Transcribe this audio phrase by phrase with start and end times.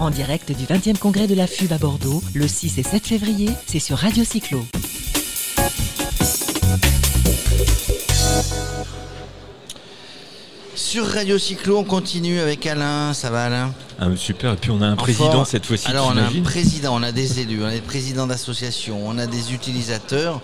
[0.00, 3.50] En direct du 20e congrès de la FUB à Bordeaux, le 6 et 7 février,
[3.66, 4.64] c'est sur Radio Cyclo.
[10.74, 13.12] Sur Radio Cyclo, on continue avec Alain.
[13.12, 13.74] Ça va, Alain?
[14.00, 14.54] Ah, Super.
[14.54, 15.86] Et puis on a un président cette fois-ci.
[15.86, 19.18] Alors, on a un président, on a des élus, on a des présidents d'associations, on
[19.18, 20.40] a des utilisateurs.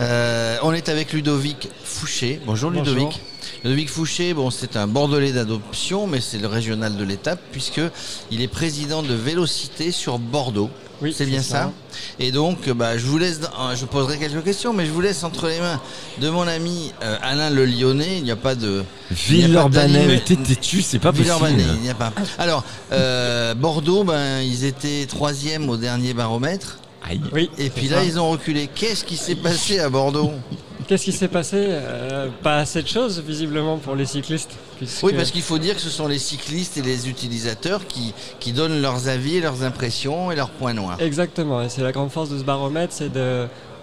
[0.00, 2.38] Euh, on est avec Ludovic Fouché.
[2.44, 3.22] Bonjour, Ludovic.
[3.64, 7.82] Ludovic Fouché, bon, c'est un Bordelais d'adoption, mais c'est le régional de l'étape, puisque
[8.30, 10.70] il est président de Vélocité sur Bordeaux.
[11.02, 11.72] Oui, c'est bien ça.
[12.18, 15.24] Et donc, bah, je vous laisse, euh, je poserai quelques questions, mais je vous laisse
[15.24, 15.80] entre les mains
[16.20, 18.18] de mon ami euh, Alain Le Lyonnais.
[18.18, 20.20] Il n'y a pas de Villeurbanais.
[20.24, 21.34] T'es têtu, c'est pas possible.
[21.74, 22.12] il n'y a pas.
[22.38, 26.78] Alors, euh, Bordeaux, ben, ils étaient troisième au dernier baromètre.
[27.08, 27.20] Aïe.
[27.32, 28.68] Oui, et puis là, ils ont reculé.
[28.74, 30.32] Qu'est-ce qui s'est passé à Bordeaux?
[30.90, 34.58] Qu'est-ce qui s'est passé euh, Pas assez de choses, visiblement, pour les cyclistes.
[35.04, 38.50] Oui, parce qu'il faut dire que ce sont les cyclistes et les utilisateurs qui, qui
[38.52, 41.00] donnent leurs avis, leurs impressions et leurs points noirs.
[41.00, 43.12] Exactement, et c'est la grande force de ce baromètre, c'est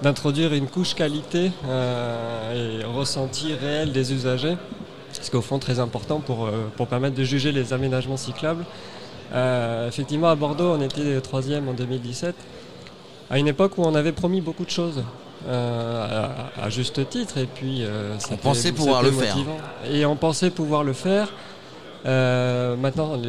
[0.04, 4.58] d'introduire une couche qualité euh, et ressenti réel des usagers,
[5.14, 8.66] ce qu'au fond très important pour, euh, pour permettre de juger les aménagements cyclables.
[9.88, 12.36] effectivement, à Bordeaux, on était troisième en 2017,
[13.30, 15.02] à une époque où on avait promis beaucoup de choses.
[15.48, 16.28] Euh,
[16.62, 17.38] à, juste titre.
[17.38, 19.38] Et puis, euh, on pensait pouvoir le faire.
[19.92, 21.32] Et on pensait pouvoir le faire.
[22.06, 23.20] Euh, maintenant,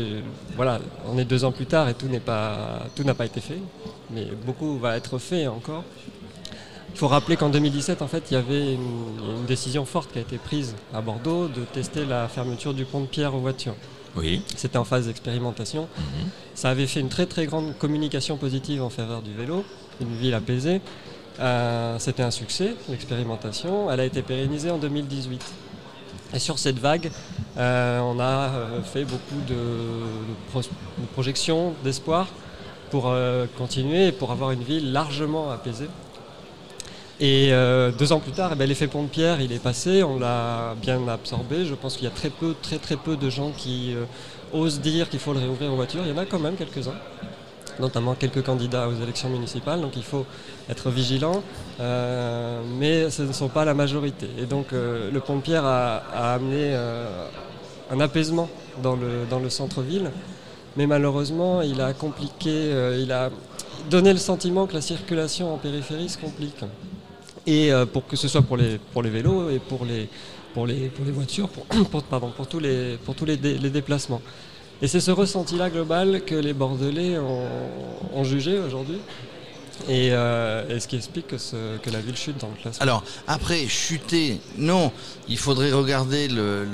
[0.56, 0.78] voilà,
[1.09, 3.59] on est deux ans plus tard et tout n'est pas, tout n'a pas été fait,
[4.11, 5.84] mais beaucoup va être fait encore.
[6.92, 10.20] Il faut rappeler qu'en 2017, en fait, il y avait une, décision forte qui a
[10.20, 13.75] été prise à Bordeaux de tester la fermeture du pont de Pierre aux voitures.
[14.17, 14.43] Oui.
[14.56, 15.89] C'était en phase d'expérimentation.
[15.97, 16.28] Mhm.
[16.55, 19.65] Ça avait fait une très très grande communication positive en faveur du vélo,
[20.00, 20.81] une ville apaisée.
[21.41, 23.91] Euh, c'était un succès, l'expérimentation.
[23.91, 25.44] Elle a été pérennisée en 2018.
[26.34, 27.11] Et sur cette vague,
[27.56, 30.61] euh, on a euh, fait beaucoup de,
[31.14, 32.27] projections, d'espoir
[32.91, 33.14] pour
[33.59, 35.88] continuer et pour avoir une ville largement apaisée.
[37.21, 37.50] Et
[37.99, 40.75] deux ans plus tard, eh ben, l'effet pont de pierre, il est passé, on l'a
[40.81, 41.66] bien absorbé.
[41.66, 43.94] Je pense qu'il y a très peu, très très peu de gens qui
[44.55, 46.00] osent dire qu'il faut le réouvrir aux voitures.
[46.06, 46.94] Il y en a quand même quelques-uns
[47.81, 50.27] notamment quelques candidats aux élections municipales, donc il faut
[50.69, 51.43] être vigilant,
[51.81, 54.28] euh, mais ce ne sont pas la majorité.
[54.39, 55.99] Et donc euh, le pont Pierre a,
[56.34, 57.27] amené euh,
[57.91, 58.49] un apaisement
[58.83, 60.11] dans le, centre-ville,
[60.77, 63.31] mais malheureusement il a compliqué, il a
[63.91, 66.65] donné le sentiment que la circulation en périphérie se complique.
[67.47, 70.09] Et pour que ce soit pour les, pour les vélos et pour les,
[71.12, 71.49] voitures,
[71.91, 74.21] pour tous les déplacements.
[74.81, 78.99] Et c'est ce ressenti-là global que les Bordelais ont, jugé aujourd'hui.
[79.89, 82.83] Euh, et, ce qui explique que, la ville chute dans le classement.
[82.83, 84.93] Alors, après, chuter, non,
[85.28, 86.67] il faudrait regarder le,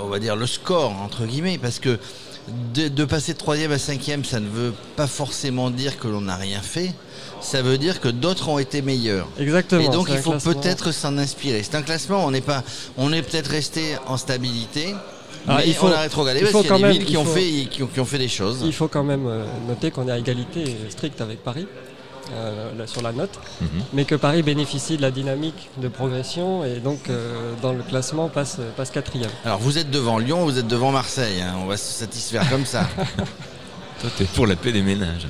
[0.00, 1.98] on va dire le score, entre guillemets, parce que
[2.74, 6.36] de, passer de troisième à cinquième, ça ne veut pas forcément dire que l'on n'a
[6.36, 6.92] rien fait.
[7.40, 9.28] Ça veut dire que d'autres ont été meilleurs.
[9.38, 9.82] Exactement.
[9.82, 11.62] Et donc il faut peut-être s'en inspirer.
[11.62, 12.62] C'est un classement, on n'est pas,
[12.96, 14.94] on est peut-être resté en stabilité,
[15.48, 17.66] ah, il faut, on a rétrogradé il faut y a des villes qui, ont fait,
[17.70, 18.62] qui, ont, fait des choses.
[18.64, 21.66] Il faut quand même euh, noter qu'on est à égalité stricte avec Paris.
[22.34, 23.68] Euh, sur la note, mhm.
[23.92, 28.28] mais que Paris bénéficie de la dynamique de progression et donc euh, dans le classement
[28.28, 29.28] passe, passe quatrième.
[29.44, 31.54] Alors vous êtes devant Lyon, vous êtes devant Marseille, hein.
[31.58, 32.88] on va se satisfaire comme ça.
[34.02, 35.28] Toi, t'es pour la paix des ménages.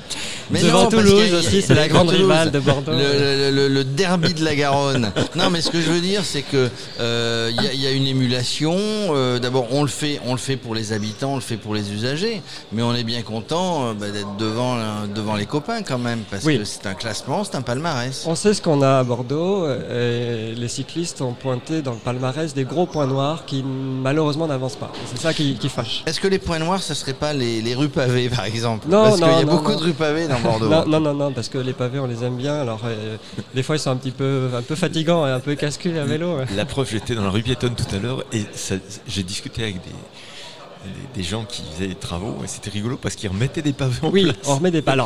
[0.49, 2.91] Mais Devant Toulouse aussi, c'est la grande rivale de Bordeaux.
[2.91, 5.11] Le, derby de la Garonne.
[5.35, 8.75] non, mais ce que je veux dire, c'est que il euh, y, a une émulation.
[8.75, 11.75] Euh, d'abord, on le fait, on le fait pour les habitants, on le fait pour
[11.75, 12.41] les usagers,
[12.71, 14.77] mais on est bien content euh, bah, d'être devant
[15.13, 18.23] devant les copains quand même, parce que c'est un classement, c'est un palmarès.
[18.25, 22.55] On sait ce qu'on a à Bordeaux, et les cyclistes ont pointé dans le palmarès
[22.55, 24.91] des gros points noirs qui malheureusement n'avancent pas.
[25.13, 26.01] C'est ça qui, fâche.
[26.07, 28.62] Est-ce que les points noirs, ce serait pas les, les rues pavées, par exemple?
[28.63, 30.69] Non, parce qu'il y a beaucoup de rues pavées dans Bordeaux.
[30.69, 32.55] Non, non, non, parce que les pavés, on les aime bien.
[32.55, 33.17] Alors, euh,
[33.53, 36.05] des fois, ils sont un petit peu, un peu fatigants et un peu casse-cul à
[36.05, 36.37] vélo.
[36.55, 38.43] La preuve, j'étais dans la rue piétonne tout à l'heure et
[39.07, 43.29] j'ai discuté avec des, des, gens qui faisaient des travaux et c'était rigolo parce qu'ils
[43.29, 45.03] remettaient des pavés en oui, on remet des pavés.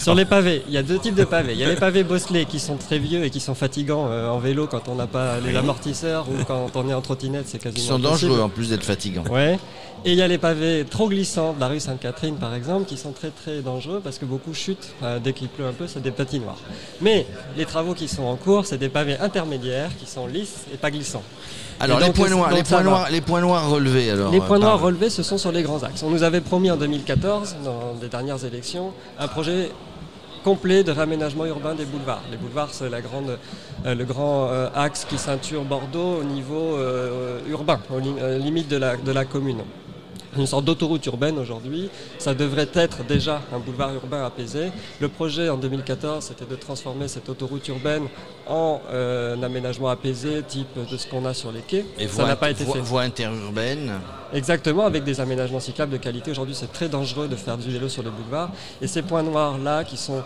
[0.00, 1.52] Sur les pavés, il y a deux types de pavés.
[1.52, 4.28] Il y a les pavés bosselés qui sont très vieux et qui sont fatigants euh,
[4.28, 7.58] en vélo quand on n'a pas les amortisseurs ou quand on est en trottinette, c'est
[7.58, 7.84] quasiment.
[7.84, 9.24] Ils sont dangereux en plus d'être fatigants.
[9.30, 9.58] Ouais.
[10.06, 12.96] Et il y a les pavés trop glissants de la rue Sainte-Catherine par exemple qui
[12.96, 16.00] sont très très dangereux parce que beaucoup chutent euh, dès qu'il pleut un peu, c'est
[16.00, 16.56] des patinoires.
[17.02, 17.26] Mais
[17.58, 20.90] les travaux qui sont en cours, c'est des pavés intermédiaires qui sont lisses et pas
[20.90, 21.22] glissants.
[21.78, 24.80] Alors les points, noirs, les, points noirs, les points noirs relevés alors Les points noirs
[24.80, 26.02] relevés, ce sont sur les grands axes.
[26.02, 29.70] On nous avait promis en 2014, dans les dernières élections, un projet
[30.42, 32.22] complet de réaménagement urbain des boulevards.
[32.30, 37.80] Les boulevards, c'est euh, le grand euh, axe qui ceinture Bordeaux au niveau euh, urbain,
[37.90, 39.62] aux limites de la commune.
[40.36, 41.90] Une sorte d'autoroute urbaine aujourd'hui.
[42.18, 44.70] Ça devrait être déjà un boulevard urbain apaisé.
[45.00, 48.04] Le projet en 2014, c'était de transformer cette autoroute urbaine
[48.46, 51.84] en euh, un aménagement apaisé, type de ce qu'on a sur les quais.
[51.98, 52.80] Et ça n'a pas été voie- fait.
[52.80, 53.92] voie interurbaine.
[54.32, 56.30] Exactement, avec des aménagements cyclables de qualité.
[56.30, 58.50] Aujourd'hui, c'est très dangereux de faire du vélo sur les boulevards.
[58.80, 60.22] Et ces points noirs-là qui sont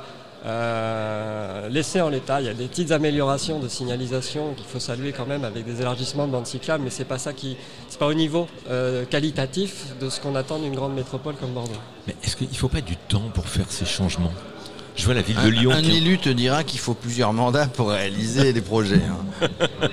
[0.47, 5.13] euh, laissés en l'état, il y a des petites améliorations de signalisation qu'il faut saluer
[5.13, 7.57] quand même avec des élargissements de bandes cyclables, mais c'est pas ça qui,
[7.89, 11.73] c'est pas au niveau euh, qualitatif de ce qu'on attend d'une grande métropole comme Bordeaux.
[12.07, 14.33] Mais est-ce qu'il ne faut pas du temps pour faire ces changements?
[14.97, 15.73] Je vois la ville Un, de Lyon.
[15.73, 19.01] un qui- élu te dira qu'il faut plusieurs mandats pour réaliser les projets.
[19.43, 19.49] hein.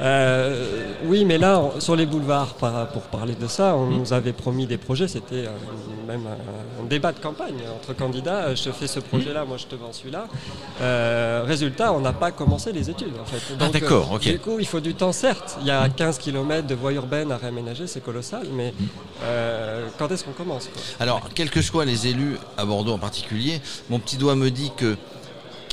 [0.00, 4.32] Euh, oui, mais là, on- sur les boulevards, pour parler de ça, on nous avait
[4.32, 5.08] promis des projets.
[5.08, 5.44] C'était
[6.06, 8.48] même un, débat de campagne entre candidats.
[8.48, 10.26] Euh, Je fais ce projet-là, moi je te vends celui-là.
[10.80, 13.54] Euh, résultat, on n'a pas commencé les études en fait.
[13.58, 14.20] Ah, d'accord, ok.
[14.22, 15.56] Du coup, il faut du temps, certes.
[15.60, 18.74] Il y a 15 km de voies urbaines à réaménager, c'est colossal, mais
[19.22, 20.82] euh, quand est-ce qu'on commence quoi?
[21.00, 24.72] Alors, quels que soient les élus à Bordeaux en particulier, mon petit doigt me dit
[24.76, 24.96] que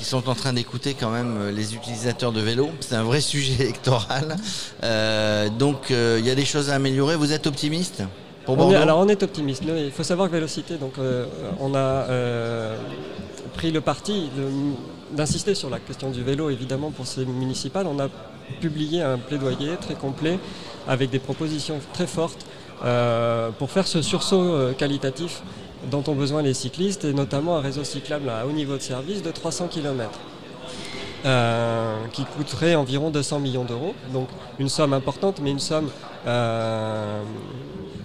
[0.02, 2.72] qu'ils sont en train d'écouter quand même euh, les utilisateurs de vélo.
[2.80, 4.36] C'est un vrai sujet électoral.
[4.84, 7.16] Euh, donc, euh, il y a des choses à améliorer.
[7.16, 8.02] Vous êtes optimiste
[8.46, 9.62] pour On est- alors on est optimiste.
[9.68, 10.94] Il faut savoir que Vélocité, donc,
[11.60, 12.06] on a
[13.54, 14.32] pris le parti
[15.12, 17.86] d'insister sur la question du vélo, évidemment, pour ces municipales.
[17.86, 18.08] On a
[18.60, 20.40] publié un plaidoyer très complet
[20.88, 22.44] avec des propositions très fortes
[22.84, 25.44] euh, pour faire ce sursaut qualitatif
[25.90, 29.24] dont ont besoin les cyclistes et notamment un réseau cyclable à haut niveau de service
[29.24, 30.12] de 300 km.
[31.26, 33.94] euh, qui coûterait environ 200 millions d'euros.
[34.12, 34.28] Donc
[34.60, 35.90] une somme importante, mais une somme
[36.28, 37.22] euh,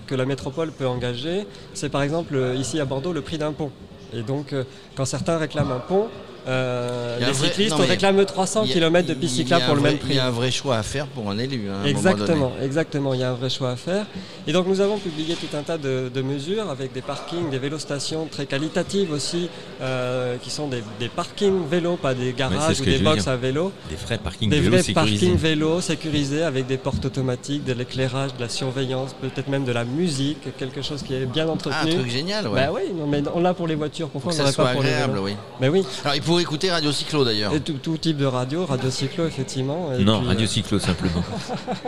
[0.07, 1.47] que la métropole peut engager.
[1.75, 3.71] C'est par exemple euh, ici à Bordeaux le prix d'un pont.
[4.13, 4.55] Et donc
[4.95, 6.09] quand certains réclament un pont,
[6.49, 9.75] euh, les vrai- cyclistes non, réclament 300 Il y a- km de cyclables un pour
[9.75, 10.11] le vrai- même prix.
[10.13, 11.69] Il y a un vrai choix à faire pour un élu.
[11.71, 13.15] hein, un Exactement, exactement.
[13.15, 14.07] Il y a un vrai choix à faire.
[14.47, 17.59] Et donc nous avons publié tout un tas de, de mesures avec des parkings, des
[17.59, 19.49] vélostations très qualitatives aussi,
[19.81, 23.73] euh, qui sont des, des parkings vélos, pas des garages ou des box à vélo.
[23.91, 25.27] Des vrais parkings Des vélos vrais sécurisés.
[25.27, 29.73] parkings vélos sécurisés avec des portes automatiques, de l'éclairage, de la surveillance, peut-être même de
[29.73, 31.95] la musique, quelque chose qui est bien Ah, un entretenu.
[31.95, 32.67] truc génial, ouais.
[32.67, 34.83] Bah oui, non, mais on l'a pour les voitures, Pour pourquoi on soit pas pour
[34.83, 35.37] les agréable, vélos oui.
[35.61, 37.53] Mais oui, Alors, il faut écouter Radio Cyclo d'ailleurs.
[37.55, 39.93] et tout, tout type de radio, radio cyclo effectivement.
[39.95, 41.23] et Non, puis, Radio euh, Cyclo simplement.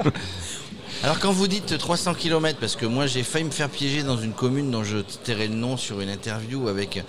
[1.05, 4.17] Alors quand vous dites 300 km, parce que moi j'ai failli me faire piéger dans
[4.17, 7.05] une commune dont je tairai le nom sur une interview avec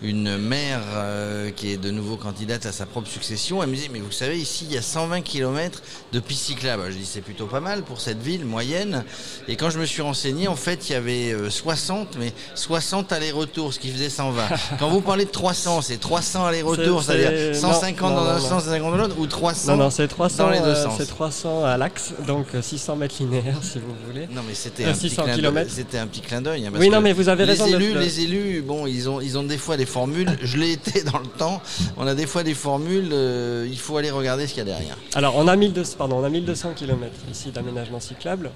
[0.00, 3.90] une maire euh, qui est de nouveau candidate à sa propre succession, elle me disait
[3.92, 5.82] mais vous savez ici il y a 120 km
[6.12, 6.84] de pistes cyclables.
[6.88, 9.04] Je dis c'est plutôt pas mal pour cette ville moyenne.
[9.46, 13.12] Et quand je me suis renseigné en fait il y avait euh, 60 mais 60
[13.12, 14.42] allers-retours, ce qui faisait 120.
[14.78, 18.30] Quand vous parlez de 300, c'est 300 allers-retours, C'est- c'est-à-dire c'est- 150 non, dans non,
[18.30, 20.82] un sens, 150 dans l'autre, ou 300 Non, non, c'est 300, dans les deux euh,
[20.84, 20.94] sens.
[20.96, 24.26] c'est 300 à l'axe, donc euh, 600 mètres linéaires si vous voulez.
[24.30, 25.70] Non mais c'était un, petit 600 clin d'œil- kilomètres.
[25.72, 26.66] c'était un petit clin d'œil.
[26.66, 29.20] hein, Oui, non, mais vous avez les raison Élus, le- les élus, bon, ils ont,
[29.20, 30.36] ils ont des fois des formules.
[30.42, 31.60] Je l'ai été dans le temps.
[31.96, 33.10] On a des fois des formules.
[33.12, 34.96] euh, il faut aller regarder ce qu'il y a derrière.
[35.14, 38.50] Alors, on a 1200, pardon, on a 1200 km ici d'aménagement cyclable.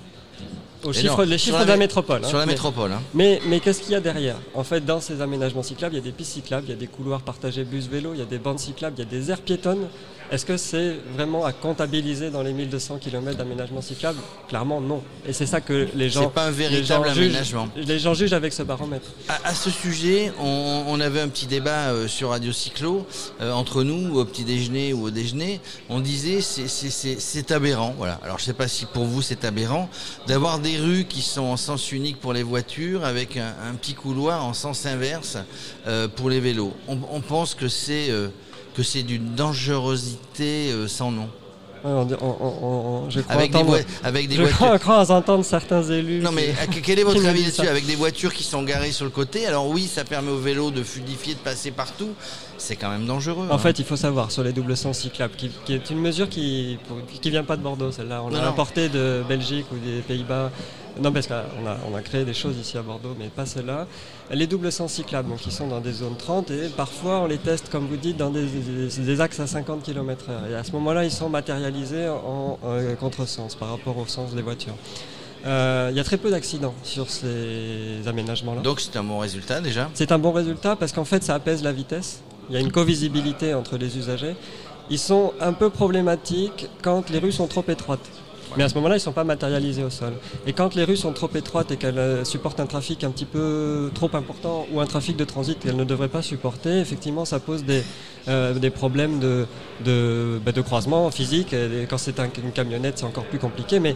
[0.87, 0.93] Les
[1.39, 2.23] chiffres la de la mé- métropole.
[2.25, 2.93] hein, Sur la mais- métropole.
[2.93, 3.03] hein.
[3.15, 4.37] Mais, mais qu'est-ce qu'il y a derrière?
[4.55, 6.77] En fait, dans ces aménagements cyclables, il y a des pistes cyclables, il y a
[6.77, 9.41] des couloirs partagés bus-vélo, il y a des bandes cyclables, il y a des aires
[9.41, 9.89] piétonnes.
[10.31, 14.19] Est-ce que c'est vraiment à comptabiliser dans les 1200 km d'aménagement cyclable?
[14.47, 15.03] Clairement, non.
[15.27, 16.25] Et c'est ça que les gens.
[16.25, 17.69] C'est pas un véritable jugent- aménagement.
[17.77, 19.07] les gens jugent avec ce baromètre.
[19.27, 23.07] À, à ce sujet, on, on avait un petit débat euh, sur Radio Cyclo
[23.41, 25.61] euh, entre nous au petit déjeuner ou au déjeuner.
[25.89, 27.95] On disait c'est- aberrant.
[27.97, 28.21] Voilà.
[28.23, 29.89] Alors je sais pas si pour vous c'est aberrant
[30.27, 34.45] d'avoir des rues qui sont en sens unique pour les voitures avec un, petit couloir
[34.45, 35.39] en sens inverse
[35.87, 36.75] euh, pour les vélos.
[36.89, 38.29] On, pense que c'est euh,
[38.75, 41.29] que c'est d'une dangerosité euh, sans nom.
[41.85, 44.57] On- on- on- on- je crois Avec des, entendre- voi- avec des je voitures.
[44.59, 46.21] crois, crois entendre certains élus.
[46.21, 47.67] Non mais à- quel est votre avis là-dessus.
[47.69, 50.71] Avec des voitures qui sont garées sur le côté, alors oui, ça permet aux vélos
[50.71, 52.11] de fluidifier, de passer partout.
[52.57, 53.47] C'est quand même dangereux.
[53.51, 53.59] En hein.
[53.59, 56.79] fait, il faut savoir sur les doubles sens cyclables, qui, qui est une mesure qui
[57.23, 58.23] qui vient pas de Bordeaux, celle-là.
[58.25, 60.51] On l'a importée de Belgique ou des Pays-Bas.
[61.01, 63.87] Non, parce qu'on a, on a créé des choses ici à Bordeaux, mais pas celle-là.
[64.33, 67.39] Les doubles sens cyclables, donc, qui sont dans des zones 30, et parfois on les
[67.39, 70.51] teste, comme vous dites, dans des, des- des axes à 50 km/h.
[70.51, 74.43] Et à ce moment-là, ils sont matérialisés en euh, contresens par rapport au sens des
[74.43, 74.75] voitures.
[75.47, 78.61] Euh, Il y a très peu d'accidents sur ces aménagements-là.
[78.63, 79.89] Donc c'est un bon résultat déjà?
[79.95, 82.21] C'est un bon résultat parce qu'en fait ça apaise la vitesse.
[82.51, 84.35] Il y a une co-visibilité entre les usagers.
[84.91, 88.09] Ils sont un peu problématiques quand les rues sont trop étroites.
[88.57, 90.15] Mais à ce moment-là, ils ne sont pas matérialisés au sol.
[90.47, 93.25] Et quand les rues sont trop étroites et qu'elles euh, supportent un trafic un petit
[93.27, 97.39] peu trop important ou un trafic de transit qu'elles ne devraient pas supporter, effectivement, ça
[97.41, 97.83] pose des,
[98.27, 101.55] euh, problèmes bah, de croisement physique.
[101.89, 103.81] Quand c'est un- une camionnette, c'est encore plus compliqué.
[103.81, 103.95] Mais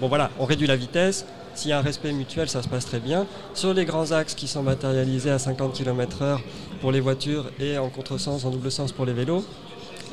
[0.00, 1.24] bon voilà, on réduit la vitesse.
[1.54, 3.26] S'il y a un respect mutuel, ça se passe très bien.
[3.54, 6.38] Sur les grands axes qui sont matérialisés à 50 km/h
[6.82, 9.42] pour les voitures et en contresens, en double sens pour les vélos,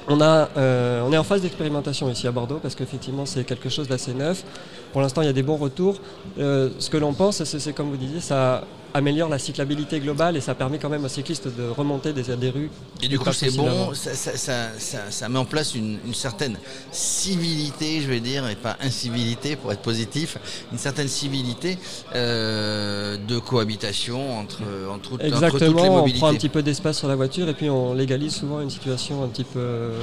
[0.10, 4.14] euh, on est en phase d'expérimentation ici à Bordeaux parce qu'effectivement c'est quelque chose d'assez
[4.14, 4.44] neuf.
[4.92, 6.00] Pour l'instant il y a des bons retours.
[6.40, 10.42] Euh, ce que l'on pense, c'est comme vous disiez, ça améliore la cyclabilité globale et
[10.42, 12.70] ça permet quand même aux cyclistes de remonter des, des rues.
[13.02, 16.58] Et du coup, c'est bon, ça, ça, ça, ça, met en place une, une, certaine
[16.92, 20.38] civilité, je vais dire, et pas incivilité pour être positif,
[20.72, 21.78] une certaine civilité
[22.16, 26.18] euh, de cohabitation entre, entre, Exactement, entre toutes les mobilités.
[26.18, 28.70] on prend un petit peu d'espace sur la voiture et puis on légalise souvent une
[28.70, 29.98] situation un petit peu euh,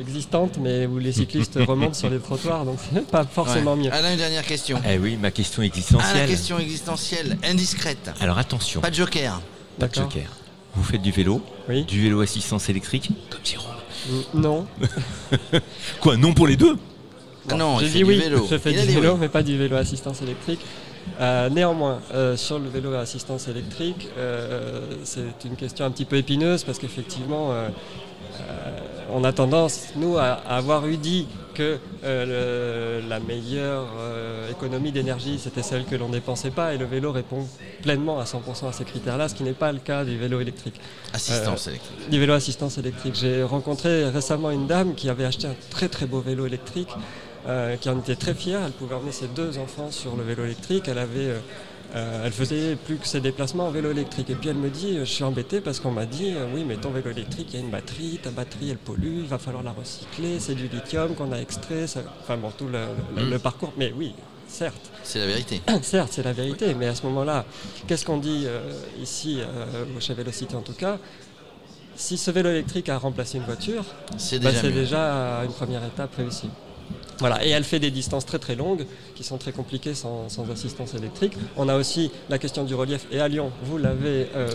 [0.00, 3.84] existante, mais où les cyclistes remontent sur les trottoirs, donc c'est pas forcément ouais.
[3.84, 3.92] mieux.
[3.92, 4.80] Alain, une dernière question.
[4.88, 6.10] Eh oui, ma question existentielle.
[6.14, 8.07] Ah, la question existentielle, indiscrète.
[8.20, 8.80] Alors attention.
[8.80, 9.40] Pas de joker.
[9.78, 10.26] Pas de joker.
[10.74, 11.84] Vous faites du vélo, oui.
[11.84, 13.74] du vélo assistance électrique, comme Jérôme.
[14.34, 14.66] Non.
[16.00, 16.76] Quoi, non pour les deux?
[17.50, 18.18] Ah Non, j'ai dit oui.
[18.18, 18.46] Vélo.
[18.48, 19.18] Je fais Il du vélo, oui.
[19.20, 20.60] mais pas du vélo assistance électrique.
[21.20, 26.04] Euh, néanmoins, euh, sur le vélo à assistance électrique, euh, c'est une question un petit
[26.04, 27.52] peu épineuse parce qu'effectivement,
[29.10, 31.26] on a tendance, nous, à, à avoir eu dit
[31.58, 36.72] que euh, le, la meilleure euh, économie d'énergie, c'était celle que l'on ne dépensait pas,
[36.72, 37.48] et le vélo répond
[37.82, 40.80] pleinement à 100% à ces critères-là, ce qui n'est pas le cas du vélo électrique.
[41.12, 42.10] Assistance euh, électrique.
[42.10, 43.16] Du vélo assistance électrique.
[43.16, 46.90] J'ai rencontré récemment une dame qui avait acheté un très très beau vélo électrique,
[47.80, 48.60] qui en était très fière.
[48.64, 50.88] Elle pouvait emmener ses deux enfants sur le vélo électrique.
[50.88, 51.34] Elle avait
[51.96, 54.28] euh, elle faisait plus que ses déplacements en vélo électrique.
[54.30, 56.76] Et puis elle me dit, je suis embêtée parce qu'on m'a dit, euh, oui, mais
[56.76, 59.62] ton vélo électrique, il y a une batterie, ta batterie, elle pollue, il va falloir
[59.62, 62.00] la recycler, c'est du lithium qu'on a extrait, ça...
[62.20, 62.78] enfin bon, tout le,
[63.16, 63.30] le, mmh.
[63.30, 63.72] le, parcours.
[63.78, 64.14] Mais oui,
[64.46, 64.90] certes.
[65.02, 65.62] C'est la vérité.
[65.82, 66.74] certes, c'est la vérité.
[66.74, 67.46] Mais à ce moment-là,
[67.86, 68.60] qu'est-ce qu'on dit euh,
[69.00, 69.40] ici,
[70.00, 70.98] chez Vélocité en tout cas?
[71.96, 73.84] Si ce vélo électrique a remplacé une voiture,
[74.18, 75.00] c'est déjà, bah, déjà
[75.44, 76.50] une première étape réussie.
[77.20, 80.48] Voilà, et elle fait des distances très très longues qui sont très compliquées sans, sans
[80.50, 81.32] assistance électrique.
[81.56, 83.06] On a aussi la question du relief.
[83.10, 84.48] Et à Lyon, vous l'avez euh,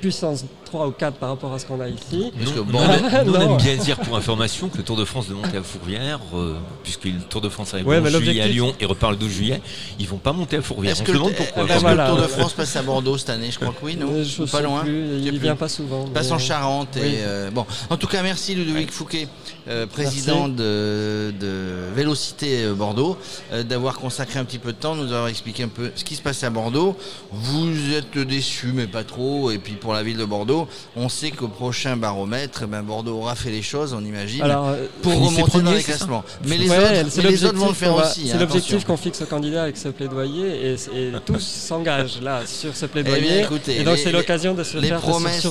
[0.00, 2.32] puissance 3 ou 4 par rapport à ce qu'on a ici.
[2.38, 2.80] Parce que bon,
[3.26, 5.62] nous, on aime bien dire pour information que le Tour de France de monter à
[5.62, 6.54] Fourvière, euh,
[6.84, 9.18] puisque le Tour de France arrive ouais, le 11 juillet à Lyon et repart le
[9.18, 9.60] 12 juillet,
[9.98, 10.92] ils vont pas monter à Fourvière.
[10.92, 11.64] Est-ce on que, se demande pourquoi.
[11.64, 12.06] Voilà.
[12.06, 14.22] que le Tour de France passe à Bordeaux cette année Je crois que oui, non
[14.22, 14.82] Je Pas loin.
[14.82, 15.38] Plus, il plus.
[15.38, 16.06] vient pas souvent.
[16.06, 16.32] Passe mais...
[16.34, 16.96] en Charente.
[16.96, 17.14] Et Oui.
[17.20, 18.92] euh, bon, en tout cas, merci Ludovic Ouais.
[18.92, 19.28] Fouquet,
[19.68, 23.18] euh, président de, de Vélocité euh, Bordeaux,
[23.52, 26.14] euh, d'avoir consacré un petit peu de temps, nous avoir expliqué un peu ce qui
[26.16, 26.96] se passe à Bordeaux.
[27.32, 29.50] Vous êtes déçus, mais pas trop.
[29.50, 33.34] Et puis pour la ville de Bordeaux, on sait qu'au prochain baromètre, ben, Bordeaux aura
[33.34, 36.24] fait les choses, on imagine, Alors, euh, pour remonter dans les c'est classements.
[36.46, 38.28] Mais les Ouais, autres, c'est mais les autres vont le l'objectif faire va- aussi.
[38.28, 38.86] C'est hein, l'objectif attention.
[38.88, 42.88] qu'on fixe au candidat avec ce plaidoyer et, et tous s'engagent là sur ce Eh
[42.88, 43.20] plaidoyer.
[43.20, 45.46] bien, écoutez, et donc c'est l'occasion de se les faire promesses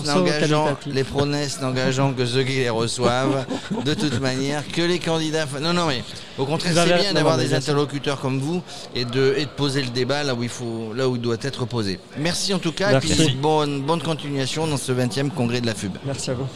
[0.88, 3.46] les promesses n'engageant que ceux qui les reçoivent
[3.86, 6.04] de toute manière que les candidats non non mais
[6.38, 8.62] au contraire c'est bien d'avoir des interlocuteurs comme vous
[8.96, 11.38] et de et de poser le débat là où il faut là où il doit
[11.42, 15.62] être posé merci en tout cas et puis bonne bonne continuation dans ce 20e congrès
[15.62, 16.48] de la FUB Merci à vous.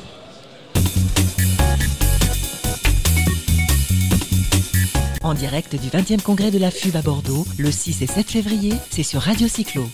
[5.24, 8.74] En direct du 20e congrès de la FUB à Bordeaux, le 6 et 7 février,
[8.90, 9.86] c'est sur Radio Cyclo.